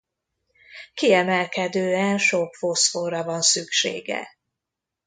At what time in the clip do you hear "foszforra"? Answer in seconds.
2.53-3.23